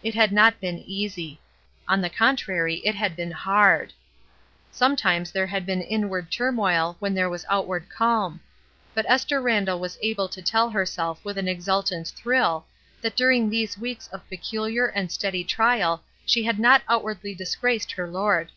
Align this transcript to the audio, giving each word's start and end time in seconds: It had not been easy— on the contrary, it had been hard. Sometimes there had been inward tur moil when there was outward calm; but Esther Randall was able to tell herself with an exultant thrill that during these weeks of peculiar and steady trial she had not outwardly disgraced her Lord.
It 0.00 0.14
had 0.14 0.30
not 0.30 0.60
been 0.60 0.78
easy— 0.86 1.40
on 1.88 2.00
the 2.00 2.08
contrary, 2.08 2.76
it 2.84 2.94
had 2.94 3.16
been 3.16 3.32
hard. 3.32 3.92
Sometimes 4.70 5.32
there 5.32 5.48
had 5.48 5.66
been 5.66 5.82
inward 5.82 6.30
tur 6.30 6.52
moil 6.52 6.94
when 7.00 7.14
there 7.14 7.28
was 7.28 7.44
outward 7.50 7.88
calm; 7.88 8.38
but 8.94 9.04
Esther 9.08 9.42
Randall 9.42 9.80
was 9.80 9.98
able 10.00 10.28
to 10.28 10.40
tell 10.40 10.70
herself 10.70 11.18
with 11.24 11.36
an 11.36 11.48
exultant 11.48 12.06
thrill 12.06 12.64
that 13.00 13.16
during 13.16 13.50
these 13.50 13.76
weeks 13.76 14.06
of 14.12 14.28
peculiar 14.28 14.86
and 14.86 15.10
steady 15.10 15.42
trial 15.42 16.04
she 16.24 16.44
had 16.44 16.60
not 16.60 16.82
outwardly 16.88 17.34
disgraced 17.34 17.90
her 17.90 18.06
Lord. 18.08 18.52